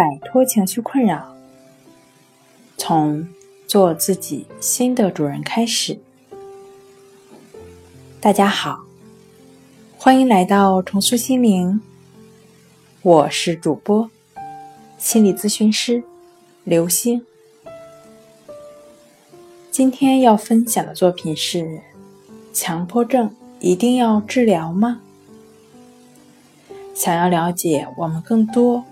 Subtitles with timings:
[0.00, 1.36] 摆脱情绪困扰，
[2.78, 3.28] 从
[3.66, 6.00] 做自己新的主人开始。
[8.18, 8.80] 大家好，
[9.98, 11.82] 欢迎来到重塑心灵，
[13.02, 14.10] 我是主播
[14.96, 16.02] 心理咨询师
[16.64, 17.26] 刘星。
[19.70, 21.82] 今天要分享的作品是：
[22.54, 25.02] 强迫症一定要治疗吗？
[26.94, 28.82] 想要了解我们更多、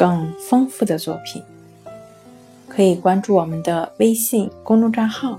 [0.00, 1.42] 更丰富的作品，
[2.70, 5.38] 可以关注我们的微信公众账号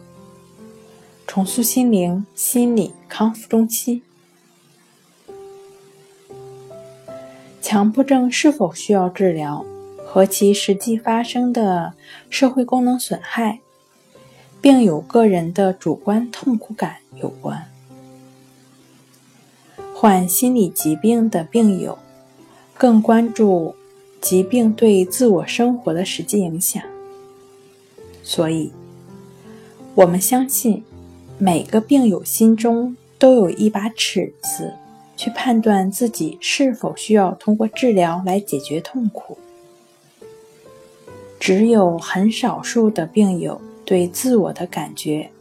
[1.25, 4.03] “重塑心灵心理康复中心”。
[7.59, 9.65] 强迫症是否需要治疗，
[10.05, 11.93] 和其实际发生的
[12.29, 13.61] 社会功能损害，
[14.61, 17.67] 并有个人的主观痛苦感有关。
[19.95, 21.97] 患心理疾病的病友
[22.77, 23.75] 更关注
[24.21, 26.81] 疾病对自我生活的实际影响，
[28.23, 28.71] 所以，
[29.95, 30.83] 我们相信
[31.39, 34.73] 每个病友心中都有一把尺子，
[35.17, 39.37] 去判断自己是否需要通过治疗来解决痛苦。
[41.39, 45.31] 只有很少数的病友对自我的感觉、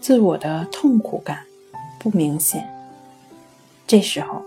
[0.00, 1.40] 自我的痛苦感
[1.98, 2.66] 不明显。
[3.86, 4.42] 这时候，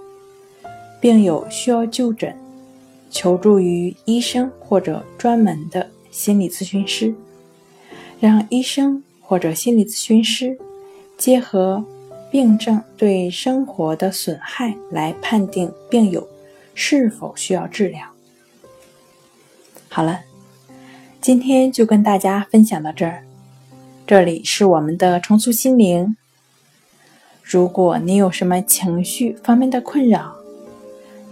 [0.99, 2.35] 病友需要就诊，
[3.13, 7.13] 求助于医生或者专门的心理咨询师，
[8.19, 10.57] 让医生或者心理咨询师
[11.15, 11.85] 结合
[12.31, 16.27] 病症对生活的损害来判定病友
[16.73, 18.01] 是否需要治疗。
[19.87, 20.21] 好了，
[21.21, 23.23] 今天就跟大家分享到这儿，
[24.07, 26.17] 这里是我们的重塑心灵。
[27.43, 30.35] 如果你有什么情绪方面的困扰，